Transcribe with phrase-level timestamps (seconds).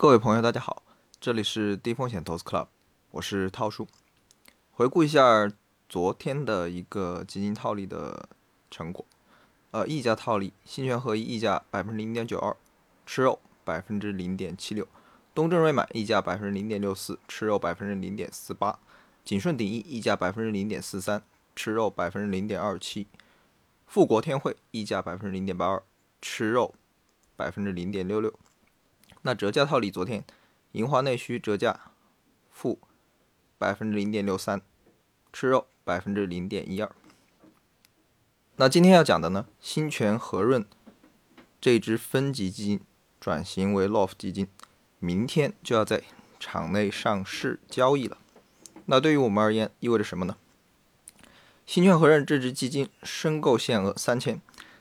[0.00, 0.84] 各位朋友，大家好，
[1.20, 2.68] 这里是低风险投资 Club，
[3.10, 3.88] 我是涛叔。
[4.70, 5.50] 回顾一下
[5.88, 8.28] 昨天的一个基金套利的
[8.70, 9.04] 成果，
[9.72, 12.56] 呃，溢价套利，新权合一溢价百分之零点九二，
[13.06, 14.84] 吃肉百分之零点七六；
[15.34, 18.78] 东证瑞买溢价百分之零点六四，吃肉百分之零点四八；
[19.24, 21.20] 景顺鼎益溢价百分之零点四三，
[21.56, 23.08] 吃肉百分之零点二七；
[23.88, 25.82] 富国天惠溢价百分之零点八二，
[26.22, 26.72] 吃肉
[27.34, 28.32] 百分之零点六六。
[29.22, 30.24] 那折价套利，昨天
[30.72, 31.92] 银华内需折价
[32.50, 32.78] 负
[33.58, 34.60] 百分之零点六三，
[35.32, 36.90] 吃肉百分之零点一二。
[38.56, 40.66] 那今天要讲的呢，新泉和润
[41.60, 42.80] 这支分级基金
[43.20, 44.48] 转型为 LOF 基金，
[44.98, 46.02] 明天就要在
[46.40, 48.18] 场内上市交易了。
[48.86, 50.36] 那对于我们而言，意味着什么呢？
[51.66, 54.40] 新泉和润这支基金申购限额三千，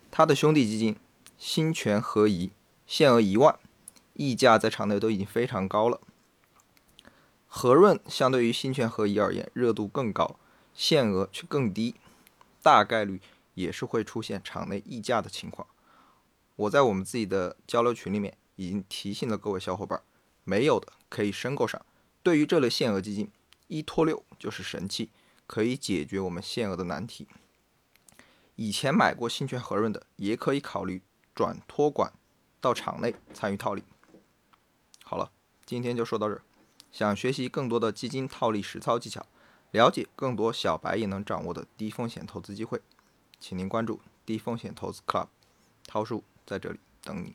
[0.10, 0.96] 它的兄弟基金
[1.38, 2.52] 新泉和怡
[2.86, 3.60] 限额一万。
[4.18, 6.02] 溢价在场内都已经非常高了，
[7.46, 10.40] 和润相对于新泉合一而言热度更高，
[10.74, 11.94] 限额却更低，
[12.64, 13.22] 大概率
[13.54, 15.68] 也是会出现场内溢价的情况。
[16.56, 20.02] 我在我们自己的交流群里面已经提醒了各位小伙伴，
[20.44, 21.86] 没有的可以申购上。
[22.24, 23.30] 对于这类限额基金，
[23.68, 25.12] 一拖六就是神器，
[25.46, 27.28] 可以解决我们限额的难题。
[28.56, 31.04] 以前买过新泉和润的，也可以考虑
[31.36, 32.12] 转托管
[32.60, 33.84] 到场内参与套利。
[35.10, 35.32] 好了，
[35.66, 36.42] 今天就说到这儿。
[36.92, 39.26] 想学习更多的基金套利实操技巧，
[39.72, 42.82] 了解更多小白也能掌握的低风险投资机会，
[43.40, 45.28] 请您关注低风险投资 Club，
[45.88, 47.34] 涛叔在这里等你。